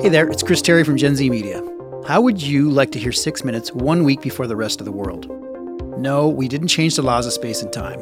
Hey 0.00 0.08
there, 0.10 0.28
it's 0.28 0.42
Chris 0.42 0.60
Terry 0.60 0.84
from 0.84 0.96
Gen 0.96 1.16
Z 1.16 1.28
Media. 1.30 1.62
How 2.06 2.20
would 2.20 2.42
you 2.42 2.70
like 2.70 2.90
to 2.92 2.98
hear 2.98 3.12
six 3.12 3.42
minutes 3.44 3.72
one 3.72 4.04
week 4.04 4.20
before 4.20 4.46
the 4.46 4.56
rest 4.56 4.80
of 4.80 4.84
the 4.84 4.92
world? 4.92 5.28
No, 5.98 6.28
we 6.28 6.46
didn't 6.48 6.68
change 6.68 6.96
the 6.96 7.02
laws 7.02 7.26
of 7.26 7.32
space 7.32 7.62
and 7.62 7.72
time. 7.72 8.00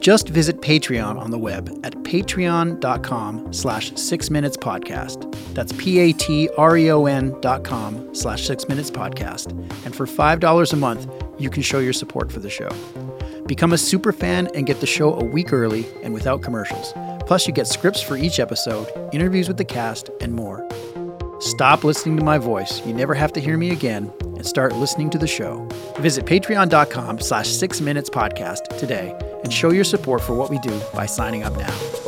Just 0.00 0.28
visit 0.28 0.62
Patreon 0.62 1.18
on 1.18 1.30
the 1.30 1.38
web 1.38 1.68
at 1.84 1.94
patreon.com 2.04 3.52
slash 3.52 3.92
six 3.96 4.30
minutes 4.30 4.56
podcast. 4.56 5.30
That's 5.54 5.72
P-A-T-R-E-O-N 5.74 7.40
dot 7.40 7.64
com 7.64 8.14
slash 8.14 8.46
six 8.46 8.68
minutes 8.68 8.90
podcast. 8.90 9.50
And 9.84 9.94
for 9.94 10.06
$5 10.06 10.72
a 10.72 10.76
month, 10.76 11.12
you 11.38 11.50
can 11.50 11.62
show 11.62 11.78
your 11.80 11.92
support 11.92 12.32
for 12.32 12.40
the 12.40 12.50
show. 12.50 12.70
Become 13.46 13.72
a 13.72 13.78
super 13.78 14.12
fan 14.12 14.48
and 14.54 14.66
get 14.66 14.80
the 14.80 14.86
show 14.86 15.14
a 15.14 15.24
week 15.24 15.52
early 15.52 15.86
and 16.02 16.14
without 16.14 16.42
commercials. 16.42 16.92
Plus, 17.26 17.46
you 17.46 17.52
get 17.52 17.66
scripts 17.66 18.00
for 18.00 18.16
each 18.16 18.40
episode, 18.40 18.88
interviews 19.12 19.46
with 19.48 19.56
the 19.56 19.64
cast, 19.64 20.10
and 20.20 20.32
more. 20.32 20.66
Stop 21.40 21.84
listening 21.84 22.16
to 22.18 22.24
my 22.24 22.38
voice. 22.38 22.84
You 22.86 22.92
never 22.92 23.14
have 23.14 23.32
to 23.32 23.40
hear 23.40 23.56
me 23.56 23.70
again 23.70 24.12
and 24.20 24.46
start 24.46 24.74
listening 24.74 25.10
to 25.10 25.18
the 25.18 25.26
show. 25.26 25.66
Visit 25.98 26.26
patreon.com 26.26 27.20
slash 27.20 27.48
six 27.48 27.80
minutes 27.80 28.10
podcast 28.10 28.78
today 28.78 29.14
and 29.42 29.52
show 29.52 29.70
your 29.72 29.84
support 29.84 30.20
for 30.20 30.34
what 30.34 30.50
we 30.50 30.58
do 30.58 30.80
by 30.94 31.06
signing 31.06 31.42
up 31.42 31.56
now. 31.56 31.99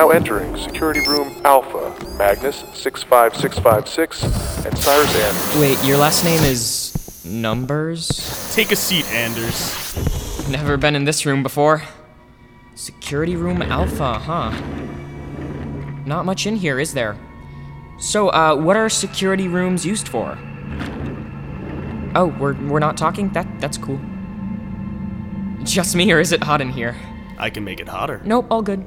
Now 0.00 0.08
entering 0.08 0.56
Security 0.56 1.06
Room 1.06 1.42
Alpha, 1.44 1.94
Magnus 2.16 2.64
65656 2.72 4.64
and 4.64 4.78
Cyrus 4.78 5.14
Anders. 5.14 5.60
Wait, 5.60 5.84
your 5.84 5.98
last 5.98 6.24
name 6.24 6.42
is 6.42 7.22
Numbers? 7.22 8.50
Take 8.54 8.72
a 8.72 8.76
seat, 8.76 9.04
Anders. 9.12 10.48
Never 10.48 10.78
been 10.78 10.96
in 10.96 11.04
this 11.04 11.26
room 11.26 11.42
before. 11.42 11.82
Security 12.74 13.36
room 13.36 13.60
alpha, 13.60 14.18
huh? 14.18 14.58
Not 16.06 16.24
much 16.24 16.46
in 16.46 16.56
here, 16.56 16.80
is 16.80 16.94
there? 16.94 17.18
So, 17.98 18.30
uh, 18.30 18.56
what 18.56 18.78
are 18.78 18.88
security 18.88 19.48
rooms 19.48 19.84
used 19.84 20.08
for? 20.08 20.38
Oh, 22.14 22.34
we're, 22.40 22.54
we're 22.68 22.78
not 22.78 22.96
talking? 22.96 23.28
That 23.34 23.46
That's 23.60 23.76
cool. 23.76 24.00
Just 25.62 25.94
me, 25.94 26.10
or 26.10 26.20
is 26.20 26.32
it 26.32 26.42
hot 26.42 26.62
in 26.62 26.70
here? 26.70 26.96
I 27.36 27.50
can 27.50 27.64
make 27.64 27.80
it 27.80 27.88
hotter. 27.88 28.22
Nope, 28.24 28.46
all 28.50 28.62
good. 28.62 28.86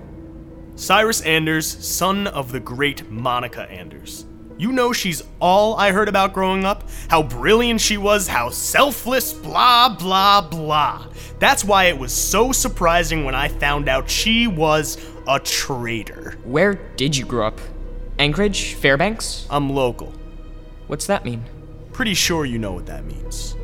Cyrus 0.75 1.21
Anders, 1.21 1.67
son 1.67 2.25
of 2.27 2.52
the 2.52 2.59
great 2.59 3.09
Monica 3.09 3.69
Anders. 3.69 4.25
You 4.57 4.71
know 4.71 4.91
she's 4.93 5.21
all 5.39 5.75
I 5.75 5.91
heard 5.91 6.09
about 6.09 6.33
growing 6.33 6.66
up? 6.66 6.89
How 7.09 7.23
brilliant 7.23 7.79
she 7.81 7.97
was, 7.97 8.27
how 8.27 8.49
selfless, 8.49 9.33
blah, 9.33 9.89
blah, 9.95 10.41
blah. 10.41 11.07
That's 11.39 11.63
why 11.63 11.85
it 11.85 11.97
was 11.97 12.11
so 12.13 12.51
surprising 12.51 13.23
when 13.23 13.35
I 13.35 13.47
found 13.49 13.88
out 13.88 14.09
she 14.09 14.47
was 14.47 14.97
a 15.27 15.39
traitor. 15.39 16.38
Where 16.44 16.75
did 16.95 17.16
you 17.16 17.25
grow 17.25 17.47
up? 17.47 17.59
Anchorage? 18.19 18.73
Fairbanks? 18.73 19.47
I'm 19.49 19.69
local. 19.69 20.13
What's 20.88 21.07
that 21.07 21.25
mean? 21.25 21.44
Pretty 21.91 22.13
sure 22.13 22.45
you 22.45 22.57
know 22.57 22.73
what 22.73 22.85
that 22.88 23.05
means. 23.05 23.55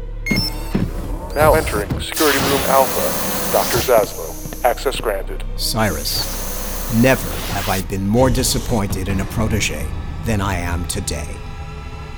Now 1.36 1.54
entering 1.54 1.90
Security 2.02 2.40
Room 2.40 2.62
Alpha, 2.68 3.52
Dr. 3.52 3.78
Zaslow. 3.78 4.30
Access 4.66 5.00
granted. 5.00 5.44
Cyrus, 5.56 6.49
never 6.98 7.30
have 7.54 7.70
I 7.70 7.82
been 7.84 8.08
more 8.08 8.30
disappointed 8.30 9.10
in 9.10 9.20
a 9.20 9.26
protege 9.26 9.88
than 10.26 10.42
I 10.42 10.56
am 10.56 10.86
today. 10.88 11.28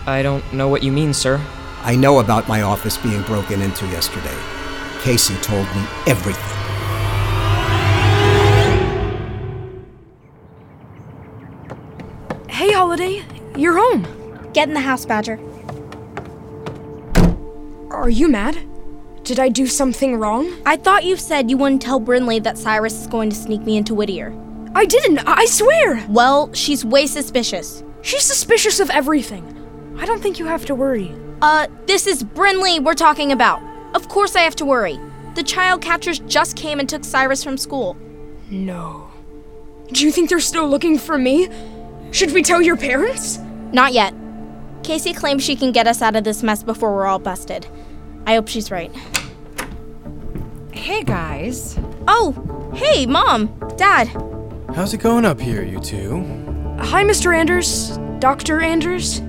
I 0.06 0.22
don't 0.22 0.52
know 0.54 0.68
what 0.68 0.84
you 0.84 0.92
mean, 0.92 1.14
sir. 1.14 1.40
I 1.84 1.96
know 1.96 2.20
about 2.20 2.48
my 2.48 2.62
office 2.62 2.98
being 2.98 3.22
broken 3.24 3.62
into 3.62 3.86
yesterday. 3.88 4.38
Casey 5.02 5.36
told 5.36 5.66
me 5.76 5.84
everything. 6.08 6.58
Hey, 12.50 12.72
Holiday, 12.72 13.24
you're 13.58 13.78
home. 13.78 14.06
Get 14.54 14.68
in 14.68 14.74
the 14.74 14.80
house, 14.80 15.06
Badger. 15.06 15.40
Are 17.90 18.10
you 18.10 18.28
mad? 18.28 18.58
Did 19.24 19.40
I 19.40 19.50
do 19.50 19.68
something 19.68 20.16
wrong? 20.16 20.52
I 20.66 20.78
thought 20.78 21.04
you 21.04 21.16
said 21.16 21.50
you 21.50 21.58
wouldn't 21.58 21.82
tell 21.82 22.00
Brinley 22.00 22.42
that 22.44 22.58
Cyrus 22.58 23.02
is 23.02 23.08
going 23.08 23.30
to 23.30 23.36
sneak 23.36 23.62
me 23.62 23.78
into 23.78 23.94
Whittier. 23.94 24.32
I 24.74 24.86
didn't, 24.86 25.20
I 25.20 25.46
swear! 25.46 26.06
Well, 26.10 26.54
she's 26.54 26.86
way 26.86 27.06
suspicious. 27.08 27.84
She's 28.02 28.24
suspicious 28.24 28.80
of 28.80 28.90
everything. 28.90 29.96
I 29.98 30.06
don't 30.06 30.22
think 30.22 30.40
you 30.40 30.46
have 30.46 30.66
to 30.68 30.76
worry. 30.76 31.14
Uh, 31.42 31.68
this 31.86 32.08
is 32.08 32.24
Brinley 32.24 32.84
we're 32.84 32.94
talking 32.94 33.32
about. 33.32 33.62
Of 33.94 34.08
course 34.08 34.36
I 34.36 34.42
have 34.42 34.56
to 34.58 34.66
worry. 34.66 35.00
The 35.36 35.44
child 35.44 35.82
catchers 35.82 36.20
just 36.20 36.56
came 36.56 36.80
and 36.80 36.88
took 36.88 37.04
Cyrus 37.04 37.44
from 37.44 37.58
school. 37.58 37.98
No. 38.50 39.10
Do 39.92 40.06
you 40.06 40.12
think 40.12 40.30
they're 40.30 40.40
still 40.40 40.68
looking 40.68 40.98
for 40.98 41.18
me? 41.18 41.50
Should 42.12 42.32
we 42.32 42.42
tell 42.42 42.62
your 42.62 42.78
parents? 42.78 43.40
Not 43.74 43.94
yet. 43.94 44.14
Casey 44.84 45.14
claims 45.14 45.44
she 45.44 45.56
can 45.56 45.72
get 45.72 45.88
us 45.88 46.02
out 46.02 46.16
of 46.16 46.24
this 46.24 46.44
mess 46.44 46.64
before 46.64 46.94
we're 46.94 47.06
all 47.06 47.20
busted. 47.20 47.68
I 48.26 48.36
hope 48.36 48.48
she's 48.48 48.72
right. 48.72 48.92
Hey 50.72 51.04
guys. 51.04 51.78
Oh, 52.08 52.72
hey, 52.74 53.06
Mom, 53.06 53.48
Dad. 53.78 54.10
How's 54.76 54.94
it 54.94 55.02
going 55.02 55.26
up 55.26 55.40
here, 55.40 55.64
you 55.64 55.82
two? 55.82 56.22
Hi, 56.80 57.04
Mr. 57.04 57.36
Anders. 57.36 57.98
Dr. 58.20 58.62
Anders. 58.62 59.20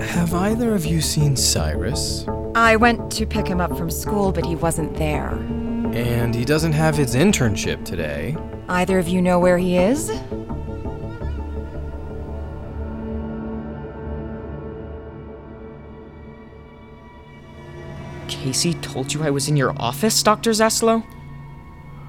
Have 0.00 0.32
either 0.32 0.74
of 0.74 0.86
you 0.86 1.02
seen 1.02 1.36
Cyrus? 1.36 2.24
I 2.54 2.76
went 2.76 3.12
to 3.12 3.26
pick 3.26 3.46
him 3.46 3.60
up 3.60 3.76
from 3.76 3.90
school, 3.90 4.32
but 4.32 4.46
he 4.46 4.56
wasn't 4.56 4.96
there. 4.96 5.34
And 5.92 6.34
he 6.34 6.46
doesn't 6.46 6.72
have 6.72 6.96
his 6.96 7.14
internship 7.14 7.84
today. 7.84 8.38
Either 8.70 8.98
of 8.98 9.06
you 9.06 9.20
know 9.20 9.38
where 9.38 9.58
he 9.58 9.76
is? 9.76 10.10
Casey 18.28 18.72
told 18.74 19.12
you 19.12 19.22
I 19.22 19.30
was 19.30 19.46
in 19.46 19.58
your 19.58 19.74
office, 19.78 20.22
Dr. 20.22 20.52
Zaslow? 20.52 21.04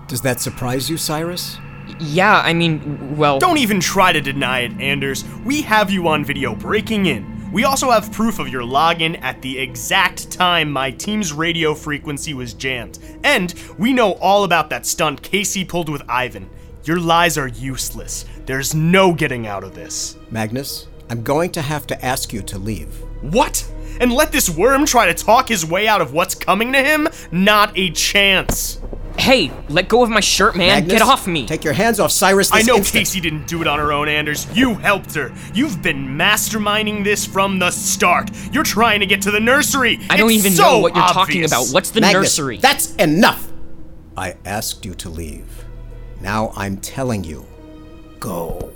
Does 0.08 0.22
that 0.22 0.40
surprise 0.40 0.90
you, 0.90 0.96
Cyrus? 0.96 1.58
Yeah, 2.00 2.40
I 2.40 2.54
mean, 2.54 3.18
well. 3.18 3.40
Don't 3.40 3.58
even 3.58 3.80
try 3.80 4.12
to 4.12 4.22
deny 4.22 4.62
it, 4.62 4.80
Anders. 4.80 5.24
We 5.46 5.62
have 5.64 5.92
you 5.92 6.08
on 6.08 6.26
video 6.26 6.56
breaking 6.56 7.06
in. 7.06 7.52
We 7.52 7.66
also 7.66 7.92
have 7.92 8.12
proof 8.14 8.40
of 8.40 8.48
your 8.48 8.62
login 8.62 9.22
at 9.22 9.42
the 9.42 9.60
exact 9.60 10.32
time 10.32 10.72
my 10.72 10.90
team's 10.90 11.34
radio 11.34 11.74
frequency 11.74 12.34
was 12.34 12.54
jammed. 12.54 13.00
And 13.26 13.54
we 13.78 13.92
know 13.92 14.14
all 14.14 14.46
about 14.46 14.70
that 14.70 14.86
stunt 14.86 15.22
Casey 15.22 15.66
pulled 15.66 15.90
with 15.90 16.02
Ivan. 16.08 16.50
Your 16.86 17.00
lies 17.00 17.38
are 17.38 17.50
useless. 17.50 18.26
There's 18.46 18.74
no 18.74 19.14
getting 19.14 19.48
out 19.48 19.64
of 19.64 19.76
this. 19.76 20.18
Magnus, 20.32 20.88
I'm 21.10 21.24
going 21.24 21.52
to 21.52 21.62
have 21.62 21.86
to 21.88 22.06
ask 22.06 22.32
you 22.32 22.42
to 22.44 22.58
leave. 22.58 23.04
What? 23.22 23.70
And 24.00 24.14
let 24.14 24.32
this 24.32 24.50
worm 24.50 24.86
try 24.86 25.06
to 25.08 25.14
talk 25.14 25.50
his 25.50 25.66
way 25.66 25.88
out 25.88 26.02
of 26.02 26.14
what's 26.14 26.34
coming 26.34 26.72
to 26.72 26.82
him? 26.82 27.08
Not 27.32 27.78
a 27.78 27.92
chance. 27.92 28.81
Hey, 29.22 29.52
let 29.70 29.88
go 29.88 30.02
of 30.02 30.10
my 30.10 30.20
shirt, 30.20 30.56
man. 30.56 30.70
Magnus, 30.70 30.94
Get 30.94 31.02
off 31.04 31.28
me. 31.28 31.46
Take 31.46 31.64
your 31.64 31.74
hands 31.74 32.00
off 32.00 32.12
Cyrus 32.12 32.50
this 32.50 32.64
I 32.64 32.66
know 32.66 32.78
instant. 32.78 33.02
Casey 33.02 33.22
didn't 33.22 33.46
do 33.46 33.62
it 33.62 33.68
on 33.68 33.78
her 33.78 33.94
own, 33.94 34.10
Anders. 34.10 34.48
You 34.52 34.74
helped 34.74 35.14
her. 35.14 35.32
You've 35.54 35.80
been 35.84 36.18
masterminding 36.18 37.04
this 37.04 37.24
from 37.24 37.60
the 37.60 37.70
start. 37.70 38.32
You're 38.52 38.64
trying 38.64 39.00
to 39.02 39.06
get 39.06 39.22
to 39.22 39.30
the 39.30 39.40
nursery. 39.40 40.00
I 40.10 40.18
don't 40.18 40.32
even 40.32 40.54
so 40.54 40.64
know 40.64 40.80
what 40.80 40.96
you're 40.96 41.06
talking 41.06 41.46
about. 41.46 41.68
What's 41.68 41.92
the 41.92 42.02
Magnus, 42.02 42.24
nursery? 42.24 42.58
That's 42.58 42.96
enough! 42.96 43.48
I 44.18 44.38
asked 44.44 44.86
you 44.86 44.96
to 44.96 45.10
leave. 45.10 45.66
Now 46.20 46.52
I'm 46.56 46.78
telling 46.78 47.24
you, 47.24 47.46
go. 48.20 48.72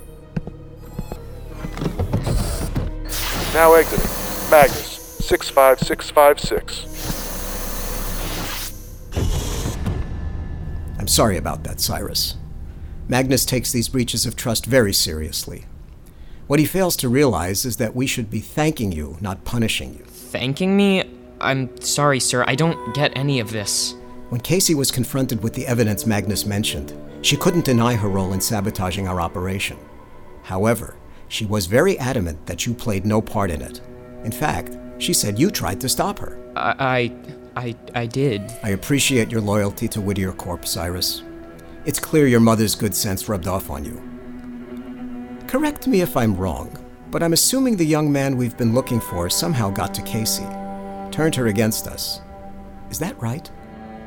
Now 3.52 3.74
exiting. 3.74 4.06
Magnus 4.48 5.26
65656. 5.26 7.15
I'm 11.06 11.10
sorry 11.10 11.36
about 11.36 11.62
that, 11.62 11.78
Cyrus. 11.78 12.34
Magnus 13.06 13.44
takes 13.44 13.70
these 13.70 13.88
breaches 13.88 14.26
of 14.26 14.34
trust 14.34 14.66
very 14.66 14.92
seriously. 14.92 15.64
What 16.48 16.58
he 16.58 16.66
fails 16.66 16.96
to 16.96 17.08
realize 17.08 17.64
is 17.64 17.76
that 17.76 17.94
we 17.94 18.08
should 18.08 18.28
be 18.28 18.40
thanking 18.40 18.90
you, 18.90 19.16
not 19.20 19.44
punishing 19.44 19.94
you. 19.94 20.04
Thanking 20.04 20.76
me? 20.76 21.08
I'm 21.40 21.80
sorry, 21.80 22.18
sir. 22.18 22.42
I 22.48 22.56
don't 22.56 22.92
get 22.92 23.16
any 23.16 23.38
of 23.38 23.52
this. 23.52 23.94
When 24.30 24.40
Casey 24.40 24.74
was 24.74 24.90
confronted 24.90 25.44
with 25.44 25.54
the 25.54 25.68
evidence 25.68 26.06
Magnus 26.06 26.44
mentioned, 26.44 26.92
she 27.22 27.36
couldn't 27.36 27.66
deny 27.66 27.94
her 27.94 28.08
role 28.08 28.32
in 28.32 28.40
sabotaging 28.40 29.06
our 29.06 29.20
operation. 29.20 29.78
However, 30.42 30.96
she 31.28 31.46
was 31.46 31.66
very 31.66 31.96
adamant 32.00 32.46
that 32.46 32.66
you 32.66 32.74
played 32.74 33.06
no 33.06 33.22
part 33.22 33.52
in 33.52 33.62
it. 33.62 33.80
In 34.24 34.32
fact, 34.32 34.76
she 34.98 35.12
said 35.12 35.38
you 35.38 35.52
tried 35.52 35.80
to 35.82 35.88
stop 35.88 36.18
her. 36.18 36.36
I, 36.56 36.74
I, 36.80 37.36
I, 37.56 37.74
I 37.94 38.06
did. 38.06 38.52
I 38.62 38.70
appreciate 38.70 39.30
your 39.30 39.40
loyalty 39.40 39.88
to 39.88 40.00
Whittier 40.00 40.32
Corp, 40.32 40.66
Cyrus. 40.66 41.22
It's 41.86 41.98
clear 41.98 42.26
your 42.26 42.40
mother's 42.40 42.74
good 42.74 42.94
sense 42.94 43.28
rubbed 43.28 43.46
off 43.46 43.70
on 43.70 43.84
you. 43.84 44.02
Correct 45.46 45.86
me 45.86 46.00
if 46.02 46.16
I'm 46.16 46.36
wrong, 46.36 46.76
but 47.10 47.22
I'm 47.22 47.32
assuming 47.32 47.76
the 47.76 47.86
young 47.86 48.10
man 48.12 48.36
we've 48.36 48.56
been 48.56 48.74
looking 48.74 49.00
for 49.00 49.30
somehow 49.30 49.70
got 49.70 49.94
to 49.94 50.02
Casey, 50.02 50.46
turned 51.10 51.34
her 51.36 51.46
against 51.46 51.86
us. 51.86 52.20
Is 52.90 52.98
that 52.98 53.20
right? 53.22 53.48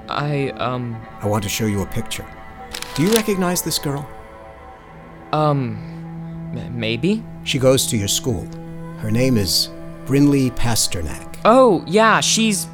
I, 0.10 0.50
um, 0.52 1.02
I 1.22 1.28
want 1.28 1.44
to 1.44 1.50
show 1.50 1.66
you 1.66 1.82
a 1.82 1.86
picture. 1.88 2.26
Do 2.96 3.04
you 3.04 3.12
recognize 3.14 3.62
this 3.62 3.80
girl? 3.80 4.08
um, 5.32 6.52
m- 6.56 6.80
maybe? 6.80 7.24
She 7.44 7.60
goes 7.60 7.86
to 7.88 7.98
your 7.98 8.08
school. 8.08 8.46
Her 8.98 9.12
name 9.12 9.38
is 9.38 9.70
Brinley 10.06 10.52
Pasternak. 10.52 11.38
Oh, 11.46 11.84
yeah, 11.88 12.20
she's 12.20 12.68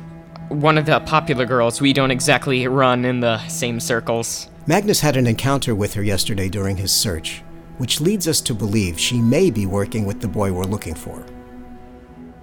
one 0.50 0.78
of 0.78 0.86
the 0.86 1.00
popular 1.02 1.46
girls. 1.46 1.82
We 1.82 1.94
don't 1.94 2.12
exactly 2.12 2.68
run 2.68 3.06
in 3.06 3.20
the 3.20 3.46
same 3.48 3.80
circles. 3.80 4.50
Magnus 4.68 5.00
had 5.00 5.18
an 5.18 5.28
encounter 5.28 5.76
with 5.76 5.94
her 5.94 6.04
yesterday 6.04 6.50
during 6.50 6.78
his 6.78 6.92
search, 6.92 7.44
which 7.78 8.02
leads 8.02 8.28
us 8.28 8.42
to 8.42 8.54
believe 8.54 9.00
she 9.00 9.22
may 9.22 9.52
be 9.52 9.66
working 9.66 10.06
with 10.06 10.22
the 10.22 10.28
boy 10.28 10.52
we're 10.52 10.64
looking 10.64 10.96
for. 10.96 11.26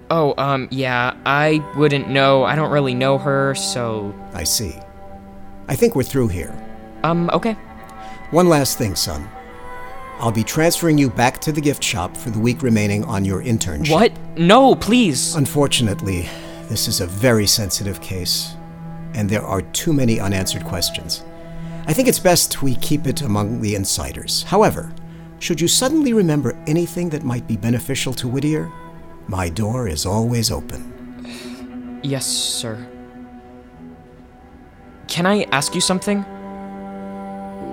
Oh, 0.09 0.33
um, 0.37 0.67
yeah, 0.71 1.15
I 1.25 1.65
wouldn't 1.75 2.09
know. 2.09 2.43
I 2.43 2.55
don't 2.55 2.71
really 2.71 2.93
know 2.93 3.17
her, 3.17 3.55
so. 3.55 4.13
I 4.33 4.43
see. 4.43 4.75
I 5.67 5.75
think 5.75 5.95
we're 5.95 6.03
through 6.03 6.27
here. 6.27 6.53
Um, 7.03 7.29
okay. 7.33 7.53
One 8.31 8.47
last 8.47 8.77
thing, 8.77 8.95
son. 8.95 9.27
I'll 10.19 10.31
be 10.31 10.43
transferring 10.43 10.97
you 10.97 11.09
back 11.09 11.39
to 11.41 11.51
the 11.51 11.61
gift 11.61 11.83
shop 11.83 12.15
for 12.15 12.29
the 12.29 12.39
week 12.39 12.61
remaining 12.61 13.03
on 13.05 13.25
your 13.25 13.43
internship. 13.43 13.91
What? 13.91 14.11
No, 14.37 14.75
please. 14.75 15.35
Unfortunately, 15.35 16.29
this 16.69 16.87
is 16.87 17.01
a 17.01 17.07
very 17.07 17.47
sensitive 17.47 18.01
case, 18.01 18.55
and 19.13 19.29
there 19.29 19.45
are 19.45 19.61
too 19.61 19.93
many 19.93 20.19
unanswered 20.19 20.63
questions. 20.65 21.23
I 21.85 21.93
think 21.93 22.07
it's 22.07 22.19
best 22.19 22.61
we 22.61 22.75
keep 22.75 23.07
it 23.07 23.21
among 23.21 23.61
the 23.61 23.75
insiders. 23.75 24.43
However, 24.43 24.93
should 25.39 25.59
you 25.59 25.67
suddenly 25.67 26.13
remember 26.13 26.57
anything 26.67 27.09
that 27.09 27.23
might 27.23 27.45
be 27.47 27.57
beneficial 27.57 28.13
to 28.13 28.27
Whittier, 28.27 28.71
my 29.27 29.49
door 29.49 29.87
is 29.87 30.05
always 30.05 30.51
open. 30.51 31.99
Yes, 32.03 32.25
sir. 32.25 32.87
Can 35.07 35.25
I 35.25 35.43
ask 35.51 35.75
you 35.75 35.81
something? 35.81 36.21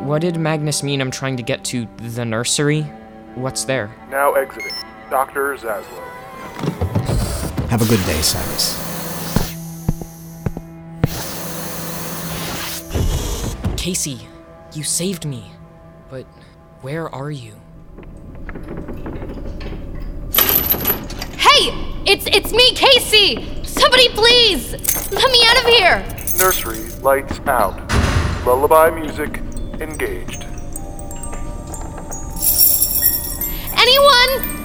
What 0.07 0.23
did 0.23 0.37
Magnus 0.37 0.83
mean 0.83 1.01
I'm 1.01 1.11
trying 1.11 1.37
to 1.37 1.43
get 1.43 1.65
to 1.67 1.89
the 1.99 2.25
nursery? 2.25 2.83
What's 3.35 3.65
there? 3.65 3.95
Now 4.11 4.33
exiting. 4.33 4.73
Dr. 5.09 5.57
Zaslow. 5.57 6.10
Have 7.71 7.83
a 7.83 7.85
good 7.85 8.05
day, 8.05 8.21
Cyrus. 8.21 8.75
Casey, 13.77 14.27
you 14.73 14.83
saved 14.83 15.25
me. 15.25 15.53
But 16.11 16.27
where 16.81 17.09
are 17.15 17.31
you? 17.31 17.53
Hey! 21.39 21.71
It's 22.07 22.27
it's 22.27 22.51
me, 22.51 22.75
Casey! 22.75 23.63
Somebody 23.63 24.09
please! 24.09 24.73
Let 25.13 25.31
me 25.31 25.41
out 25.47 25.59
of 25.59 25.67
here! 25.67 26.05
Nursery 26.41 26.89
lights 27.03 27.39
out. 27.47 27.79
Lullaby 28.45 28.91
music 28.91 29.37
engaged. 29.81 30.45
Anyone? 33.79 34.60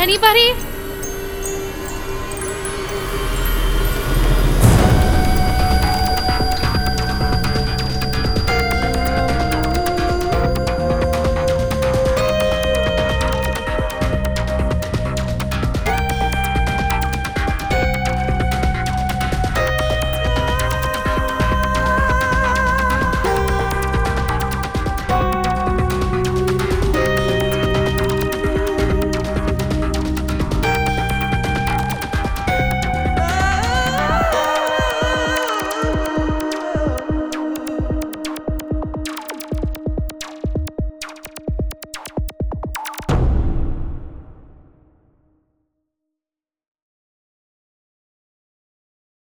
Anybody? 0.00 0.69